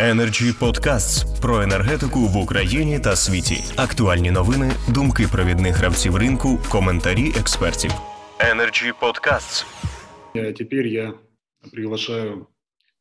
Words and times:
Energy 0.00 0.52
Podcasts 0.52 1.40
про 1.42 1.62
енергетику 1.62 2.18
в 2.20 2.36
Україні 2.36 3.00
та 3.00 3.16
світі. 3.16 3.54
Актуальні 3.76 4.30
новини, 4.30 4.70
думки 4.94 5.26
провідних 5.32 5.76
гравців 5.76 6.16
ринку, 6.16 6.58
коментарі 6.72 7.28
експертів. 7.40 7.90
Energy 8.54 8.92
Podcasts. 9.02 9.64
Теперь 10.54 10.86
я 10.86 11.14
приглашаю 11.72 12.46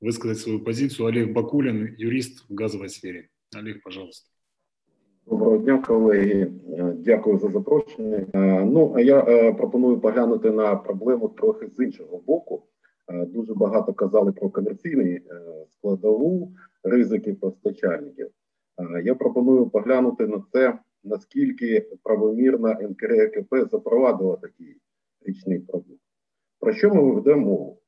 высказать 0.01 0.37
свою 0.37 0.59
позицию 0.59 1.07
Олег 1.07 1.33
Бакулин, 1.33 1.95
юрист 1.97 2.45
в 2.49 2.55
газовой 2.55 2.89
сфере. 2.89 3.27
Олег, 3.59 3.75
пожалуйста. 3.83 4.29
Доброго 5.27 5.57
дня, 5.57 5.77
колеги. 5.77 6.51
Дякую 6.95 7.39
за 7.39 7.49
запрошення. 7.49 8.25
Ну 8.65 8.93
а 8.95 9.01
я 9.01 9.21
пропоную 9.53 9.99
поглянути 9.99 10.51
на 10.51 10.75
проблему 10.75 11.29
трохи 11.29 11.67
з 11.77 11.83
іншого 11.83 12.21
боку. 12.27 12.63
Дуже 13.09 13.53
багато 13.53 13.93
казали 13.93 14.31
про 14.31 14.49
комерційний 14.49 15.21
складову 15.71 16.53
ризики 16.83 17.33
постачальників. 17.33 18.29
Я 19.03 19.15
пропоную 19.15 19.69
поглянути 19.69 20.27
на 20.27 20.43
це, 20.51 20.79
наскільки 21.03 21.89
правомірна 22.03 22.73
НКРКП 22.81 23.69
запровадила 23.71 24.35
такий 24.35 24.77
річний 25.25 25.59
продукт. 25.59 26.01
Про 26.59 26.73
що 26.73 26.93
ми 26.93 27.13
ведемо 27.13 27.45
мову? 27.45 27.79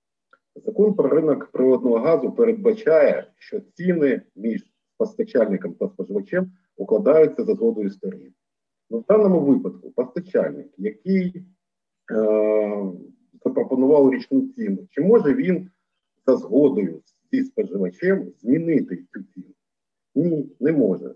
Закон 0.66 0.94
про 0.94 1.10
ринок 1.10 1.46
природного 1.52 1.98
газу 1.98 2.32
передбачає, 2.32 3.32
що 3.38 3.60
ціни 3.60 4.22
між 4.36 4.74
постачальником 4.98 5.74
та 5.74 5.88
споживачем 5.88 6.52
укладаються 6.78 7.44
за 7.44 7.54
згодою 7.54 7.90
сторін. 7.90 8.34
Ну, 8.90 9.00
в 9.00 9.06
даному 9.06 9.40
випадку 9.40 9.92
постачальник, 9.92 10.68
який 10.78 11.44
е, 12.12 12.92
запропонував 13.46 14.14
річну 14.14 14.48
ціну, 14.48 14.78
чи 14.92 15.02
може 15.02 15.34
він 15.34 15.70
за 16.26 16.38
згодою 16.38 17.02
зі 17.32 17.44
споживачем 17.44 18.32
змінити 18.42 18.96
цю 18.96 19.24
ціну? 19.24 19.54
Ні, 20.16 20.50
не 20.60 20.72
може. 20.72 21.14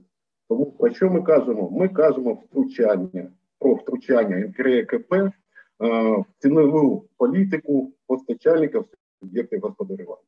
Тому 0.49 0.72
про 0.72 0.94
що 0.94 1.10
ми 1.10 1.21
кажемо? 1.21 1.70
Ми 1.71 1.90
кажемо 1.90 2.34
втручання 2.34 3.32
про 3.60 3.76
втручання 3.76 4.38
НКРКП 4.38 5.13
е, 5.13 5.32
в 5.79 6.26
цінову 6.40 7.05
політику 7.18 7.94
постачальника 8.07 8.79
в 8.79 8.85
суб'єкти 9.20 9.57
господарювання. 9.57 10.24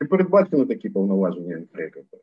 Чи 0.00 0.08
передбачені 0.08 0.66
такі 0.66 0.88
повноваження 0.88 1.56
НКРКП? 1.56 2.16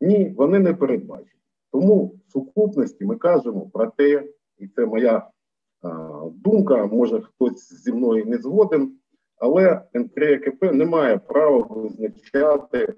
Ні, 0.00 0.34
вони 0.36 0.58
не 0.58 0.74
передбачені. 0.74 1.40
Тому 1.72 2.06
в 2.06 2.32
сукупності 2.32 3.04
ми 3.04 3.16
кажемо 3.16 3.70
про 3.72 3.86
те, 3.86 4.24
і 4.58 4.68
це 4.68 4.86
моя 4.86 5.30
думка, 6.32 6.86
може 6.86 7.20
хтось 7.20 7.82
зі 7.82 7.92
мною 7.92 8.26
не 8.26 8.38
згоден, 8.38 8.98
але 9.36 9.82
НКРКП 9.94 10.62
не 10.62 10.84
має 10.84 11.18
права 11.18 11.66
визначати 11.70 12.94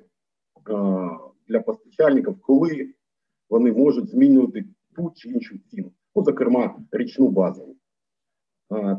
для 1.49 1.61
постачальників, 1.61 2.41
коли 2.41 2.95
вони 3.51 3.73
можуть 3.73 4.09
змінювати 4.09 4.65
ту 4.97 5.13
чи 5.17 5.29
іншу 5.29 5.59
ціну, 5.59 5.93
ну, 6.15 6.25
зокрема, 6.25 6.77
річну 6.93 7.29
базу. 7.29 7.77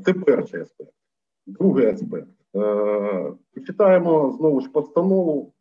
Це 0.05 0.13
перший 0.13 0.61
аспект. 0.61 0.93
Другий 1.45 1.85
аспект. 1.85 2.29
Почитаємо 3.53 4.35
знову 4.39 4.61
ж 4.61 4.69
постанову 4.69 5.53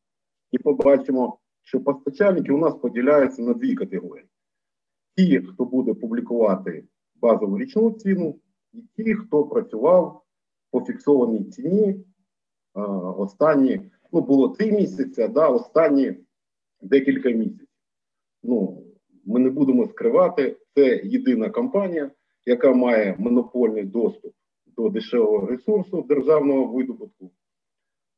і 0.51 0.59
побачимо 0.59 1.39
що 1.63 1.81
постачальники 1.81 2.53
у 2.53 2.59
нас 2.59 2.75
поділяються 2.75 3.43
на 3.43 3.55
дві 3.55 3.75
категорії: 3.75 4.27
ті, 5.17 5.39
хто 5.39 5.65
буде 5.65 5.95
публікувати 5.95 6.85
базову 7.23 7.59
річну 7.59 7.91
ціну, 7.91 8.39
і 8.73 8.83
ті, 8.97 9.15
хто 9.15 9.45
працював 9.45 10.23
по 10.71 10.81
фіксованій 10.81 11.45
ціні 11.45 12.05
а, 12.75 12.83
останні, 12.97 13.81
ну 14.13 14.21
було 14.21 14.49
три 14.49 14.73
місяці, 14.73 15.29
да, 15.29 15.49
останні 15.49 16.15
декілька 16.81 17.31
місяців. 17.31 17.69
Ну, 18.43 18.85
Ми 19.25 19.41
не 19.41 19.51
будемо 19.51 19.87
скривати, 19.87 20.57
це 20.75 21.01
єдина 21.05 21.51
компанія, 21.51 22.11
яка 22.47 22.73
має 22.73 23.17
монопольний 23.19 23.85
доступ 23.85 24.33
до 24.67 24.89
дешевого 24.89 25.47
ресурсу 25.47 26.03
державного 26.03 26.67
видобутку. 26.67 27.31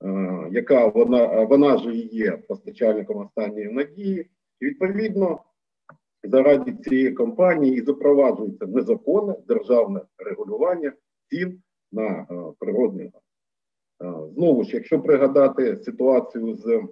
Е, 0.04 0.48
яка 0.50 0.86
вона 0.86 1.44
вона 1.44 1.78
ж 1.78 1.94
і 1.94 2.16
є 2.16 2.30
постачальником 2.36 3.16
останньої 3.16 3.72
надії, 3.72 4.30
і 4.60 4.66
відповідно 4.66 5.40
заради 6.24 6.72
цієї 6.72 7.12
компанії 7.12 7.76
і 7.76 7.84
запроваджується 7.84 8.66
незаконне 8.66 9.34
державне 9.48 10.00
регулювання 10.18 10.92
цін 11.30 11.62
на 11.92 12.06
е, 12.06 12.26
природний 12.58 13.10
газ. 13.14 13.22
Е, 14.02 14.32
знову 14.34 14.64
ж, 14.64 14.70
якщо 14.76 15.00
пригадати 15.00 15.76
ситуацію 15.76 16.54
з 16.54 16.82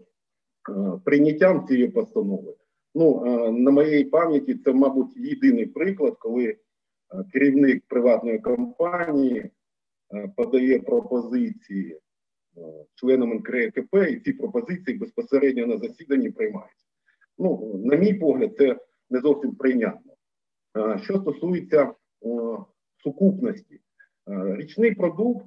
прийняттям 1.04 1.66
цієї 1.66 1.88
постанови, 1.88 2.54
ну 2.94 3.24
на 3.52 3.70
моїй 3.70 4.04
пам'яті 4.04 4.54
це, 4.54 4.72
мабуть, 4.72 5.16
єдиний 5.16 5.66
приклад, 5.66 6.16
коли 6.18 6.56
керівник 7.32 7.84
приватної 7.88 8.38
компанії 8.38 9.50
подає 10.36 10.78
пропозиції 10.78 12.00
членам 12.94 13.34
НКРКП, 13.34 13.94
і 14.10 14.20
ці 14.20 14.32
пропозиції 14.32 14.98
безпосередньо 14.98 15.66
на 15.66 15.78
засіданні 15.78 16.30
приймаються. 16.30 16.86
Ну, 17.38 17.80
на 17.84 17.96
мій 17.96 18.14
погляд, 18.14 18.56
це 18.58 18.76
не 19.12 19.20
зовсім 19.20 19.54
прийнятно. 19.54 20.12
Що 21.02 21.18
стосується 21.18 21.94
сукупності, 23.02 23.80
річний 24.26 24.94
продукт 24.94 25.46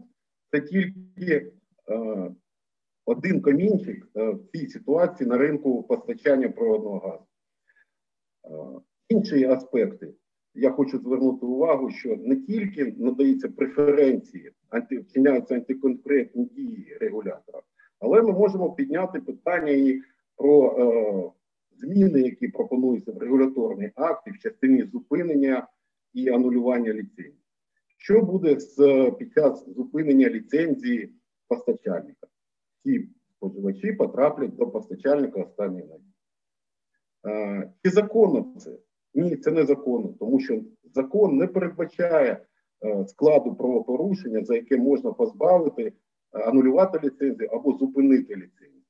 це 0.52 0.62
тільки 0.62 1.52
один 3.06 3.42
камінчик 3.42 4.08
в 4.16 4.40
цій 4.54 4.68
ситуації 4.68 5.30
на 5.30 5.38
ринку 5.38 5.84
постачання 5.84 6.50
природного 6.50 7.00
газу. 7.00 7.26
Інші 9.10 9.46
аспекти 9.46 10.14
я 10.56 10.72
хочу 10.72 11.00
звернути 11.00 11.46
увагу, 11.46 11.92
що 11.92 12.16
не 12.16 12.36
тільки 12.36 12.96
надаються 12.98 13.50
преференції, 13.50 14.52
анти, 14.70 15.00
вчиняються 15.00 15.56
антиконкурентні 15.56 16.46
дії 16.46 16.98
регулятора, 17.02 17.62
але 18.00 18.22
ми 18.22 18.32
можемо 18.32 18.74
підняти 18.74 19.20
питання 19.20 19.72
і 19.72 20.02
про 20.36 20.76
е, 20.80 21.32
зміни, 21.78 22.22
які 22.22 22.48
пропонуються 22.48 23.12
в 23.12 23.18
регуляторній 23.18 23.92
акті 23.96 24.32
в 24.32 24.40
частині 24.40 24.84
зупинення 24.84 25.68
і 26.14 26.30
анулювання 26.30 26.94
ліцензії. 26.94 27.42
Що 27.98 28.22
буде 28.22 28.60
з 28.60 28.76
під 29.20 29.34
час 29.34 29.66
зупинення 29.76 30.30
ліцензії 30.30 31.14
постачальника? 31.48 32.28
Ці 32.84 33.10
споживачі 33.30 33.92
потраплять 33.92 34.56
до 34.56 34.68
постачальника 34.68 35.42
останньої 35.42 35.86
надії. 35.86 36.14
Е, 37.28 37.74
чи 37.84 37.92
законно 37.92 38.54
це? 38.60 38.78
Ні, 39.14 39.36
це 39.36 39.52
незаконно, 39.52 40.08
тому 40.20 40.40
що 40.40 40.62
закон 40.84 41.38
не 41.38 41.48
передбачає 41.48 42.46
е, 42.86 43.08
складу 43.08 43.56
правопорушення, 43.56 44.44
за 44.44 44.56
яке 44.56 44.78
можна 44.78 45.12
позбавити, 45.12 45.84
е, 45.84 45.94
анулювати 46.40 47.00
ліцензію 47.04 47.50
або 47.52 47.78
зупинити 47.78 48.36
ліцензію. 48.36 48.84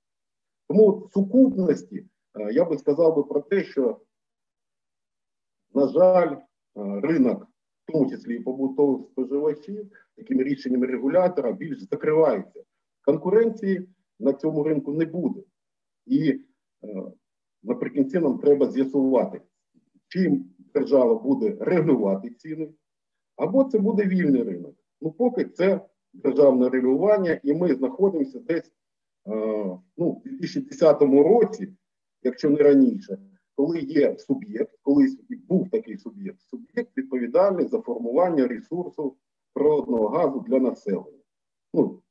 Тому 0.68 0.90
в 0.92 1.12
сукупності 1.14 2.06
я 2.52 2.66
би 2.66 2.78
сказав 2.78 3.16
би 3.16 3.24
про 3.24 3.42
те, 3.42 3.64
що, 3.64 4.00
на 5.74 5.88
жаль, 5.88 6.36
ринок, 6.76 7.48
в 7.86 7.92
тому 7.92 8.10
числі 8.10 8.36
і 8.36 8.40
побутових 8.40 9.08
споживачів, 9.08 9.92
такими 10.16 10.44
рішеннями 10.44 10.88
регулятора 10.88 11.52
більш 11.52 11.82
закривається. 11.82 12.64
Конкуренції 13.02 13.90
на 14.20 14.34
цьому 14.34 14.64
ринку 14.64 14.94
не 14.94 15.06
буде. 15.06 15.44
І 16.06 16.42
наприкінці 17.64 18.20
нам 18.20 18.40
треба 18.40 18.72
з'ясувати 18.72 19.42
чим 20.08 20.46
держава 20.74 21.16
буде 21.16 21.58
регулювати 21.60 22.30
ціни, 22.30 22.70
або 23.36 23.64
це 23.64 23.80
буде 23.80 24.06
вільний 24.06 24.44
ринок. 24.44 24.76
Ну, 25.02 25.12
поки 25.12 25.46
це 25.46 25.82
державне 26.14 26.70
регулювання, 26.70 27.40
і 27.44 27.54
ми 27.54 27.76
знаходимося 27.76 28.40
десь 28.40 28.72
е, 29.28 29.32
ну, 29.98 30.12
в 30.12 30.24
2010 30.24 31.02
році, 31.02 31.74
якщо 32.26 32.50
не 32.50 32.58
раніше, 32.58 33.18
коли 33.56 33.80
є 33.80 34.18
суб'єкт, 34.18 34.80
колись 34.82 35.18
був 35.30 35.70
такий 35.70 35.98
суб'єкт, 35.98 36.42
суб'єкт 36.42 36.98
відповідальний 36.98 37.68
за 37.68 37.82
формування 37.82 38.48
ресурсу 38.48 39.18
природного 39.54 40.08
газу 40.08 40.46
для 40.48 40.60
населення. 40.60 41.24
Ну, 41.74 42.02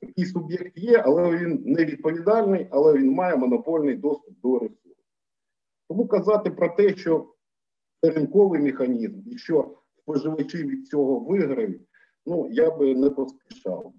Такий 0.00 0.26
суб'єкт 0.26 0.78
є, 0.78 1.02
але 1.04 1.36
він 1.36 1.62
не 1.66 1.84
відповідальний, 1.84 2.68
але 2.70 2.92
він 2.92 3.12
має 3.12 3.36
монопольний 3.36 3.96
доступ 3.96 4.40
до 4.40 4.58
ресурсу. 4.58 5.02
Тому 5.88 6.08
казати 6.08 6.50
про 6.50 6.68
те, 6.68 6.96
що 6.96 7.34
це 8.00 8.10
ринковий 8.10 8.60
механізм, 8.60 9.20
і 9.26 9.38
що 9.38 9.78
споживачі 9.98 10.64
від 10.64 10.86
цього 10.88 11.20
виграють, 11.20 11.82
ну 12.26 12.48
я 12.50 12.70
би 12.70 12.94
не 12.94 13.10
поспішав. 13.10 13.92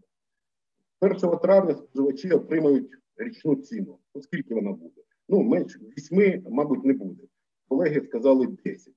1 1.01 1.38
травня 1.38 1.75
споживачі 1.75 2.31
отримають 2.31 2.92
річну 3.18 3.56
ціну. 3.56 4.00
Оскільки 4.13 4.54
вона 4.54 4.71
буде? 4.71 5.01
Ну, 5.29 5.43
менше 5.43 5.79
8, 5.79 6.43
мабуть, 6.49 6.83
не 6.83 6.93
буде. 6.93 7.23
Колеги 7.67 8.01
сказали 8.07 8.47
10. 8.47 8.93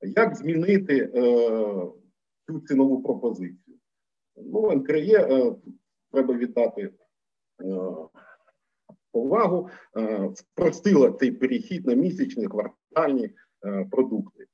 Як 0.00 0.36
змінити 0.36 0.98
е, 0.98 1.10
цю 2.46 2.60
цінову 2.60 3.02
пропозицію? 3.02 3.78
Ну, 4.36 4.72
НКРЄ 4.72 5.18
е, 5.18 5.56
треба 6.10 6.34
віддати 6.34 6.82
е, 6.82 6.92
повагу, 9.12 9.68
е, 9.96 10.30
спростила 10.34 11.12
цей 11.12 11.32
перехід 11.32 11.86
на 11.86 11.94
місячні 11.94 12.46
квартальні 12.46 13.30
е, 13.64 13.88
продукти. 13.90 14.46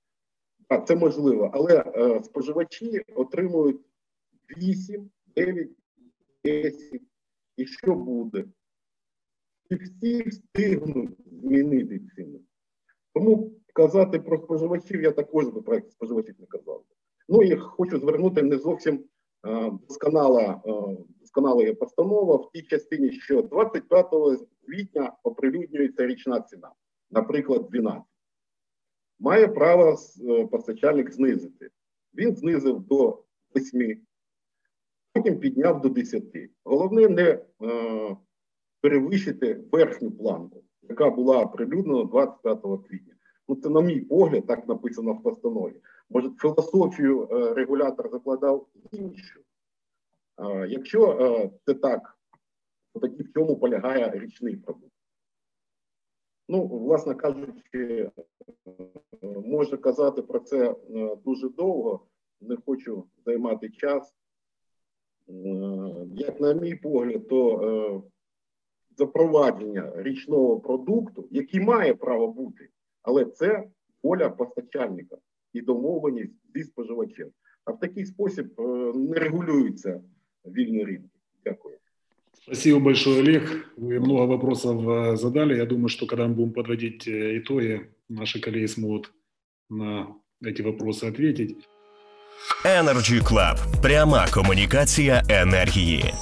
Так, 0.68 0.86
це 0.86 0.96
можливо, 0.96 1.50
але 1.54 1.84
е, 1.86 2.22
споживачі 2.22 3.02
отримують 3.14 3.80
8, 4.56 5.10
9, 5.36 5.68
10. 6.44 7.02
І 7.56 7.66
що 7.66 7.94
буде? 7.94 8.44
І 9.70 9.74
всі 9.74 10.28
встигнуть 10.28 11.16
змінити 11.26 11.98
ціни. 11.98 12.40
Тому 13.14 13.52
казати 13.74 14.20
про 14.20 14.38
споживачів 14.38 15.02
я 15.02 15.12
також 15.12 15.48
би 15.48 15.62
про 15.62 15.80
споживачів 15.90 16.34
не 16.38 16.46
казав. 16.46 16.84
Ну 17.28 17.42
і 17.42 17.56
хочу 17.56 17.98
звернути 17.98 18.42
не 18.42 18.58
зовсім 18.58 19.04
е, 19.46 19.70
досконала, 19.88 20.62
е, 20.66 20.96
досконала 21.20 21.74
постанова 21.74 22.36
в 22.36 22.50
тій 22.52 22.62
частині, 22.62 23.12
що 23.12 23.42
25 23.42 24.06
квітня 24.66 25.12
оприлюднюється 25.22 26.06
річна 26.06 26.40
ціна, 26.40 26.72
наприклад, 27.10 27.68
12. 27.70 28.02
Має 29.20 29.48
право 29.48 29.96
е, 30.28 30.46
постачальник 30.46 31.12
знизити. 31.12 31.70
Він 32.14 32.36
знизив 32.36 32.80
до 32.80 33.22
8, 33.56 34.00
потім 35.12 35.38
підняв 35.38 35.80
до 35.80 35.88
10. 35.88 36.24
Головне 36.64 37.08
не 37.08 37.38
е, 37.62 38.16
перевищити 38.80 39.64
верхню 39.72 40.10
планку, 40.10 40.62
яка 40.82 41.10
була 41.10 41.40
оприлюднена 41.40 42.04
25 42.04 42.60
квітня. 42.88 43.14
Ну, 43.48 43.56
це, 43.56 43.68
на 43.68 43.80
мій 43.80 44.00
погляд, 44.00 44.46
так 44.46 44.68
написано 44.68 45.12
в 45.12 45.22
постанові. 45.22 45.74
Може, 46.10 46.30
філософію 46.40 47.28
е, 47.30 47.54
регулятор 47.54 48.10
закладав 48.10 48.66
іншу. 48.92 49.40
Е, 50.38 50.66
якщо 50.68 51.10
е, 51.10 51.50
це 51.66 51.74
так, 51.74 52.18
то 52.94 53.00
тоді 53.00 53.22
в 53.22 53.32
чому 53.32 53.56
полягає 53.56 54.10
річний 54.14 54.56
продукт? 54.56 54.92
Ну, 56.48 56.66
власне 56.66 57.14
кажучи, 57.14 58.10
можна 59.22 59.76
казати 59.76 60.22
про 60.22 60.40
це 60.40 60.74
дуже 61.24 61.48
довго, 61.48 62.06
не 62.40 62.56
хочу 62.66 63.04
займати 63.26 63.70
час. 63.70 64.14
Як 66.14 66.40
на 66.40 66.54
мій 66.54 66.74
погляд, 66.74 67.28
то 67.28 68.02
запровадження 68.99 69.91
річного 69.95 70.59
продукту, 70.59 71.27
який 71.31 71.59
має 71.59 71.93
право 71.93 72.27
бути, 72.27 72.69
але 73.01 73.25
це 73.25 73.63
воля 74.03 74.29
постачальника 74.29 75.17
і 75.53 75.61
домовленість 75.61 76.33
зі 76.55 76.63
споживачем. 76.63 77.29
А 77.65 77.71
в 77.71 77.79
такий 77.79 78.05
спосіб 78.05 78.47
не 78.95 79.19
регулюються 79.19 80.01
вільні 80.45 80.83
ринки. 80.83 81.09
Дякую. 81.45 81.75
Спасибо 82.43 82.79
большое, 82.79 83.21
Олег. 83.21 83.65
Вы 83.77 83.99
много 83.99 84.27
вопросов 84.27 84.87
э, 84.87 85.15
задали. 85.17 85.57
Я 85.57 85.65
думаю, 85.65 85.89
что 85.89 86.05
когда 86.05 86.27
мы 86.27 86.35
будем 86.35 86.53
подводить 86.53 87.07
э, 87.07 87.37
итоги, 87.39 87.89
наши 88.09 88.39
коллеги 88.39 88.67
смогут 88.67 89.11
на 89.69 90.15
эти 90.43 90.61
вопросы 90.61 91.05
ответить. 91.05 91.57
Energy 92.63 93.21
Club. 93.21 93.81
Пряма 93.81 94.27
комунікація 94.33 95.23
енергії. 95.29 96.13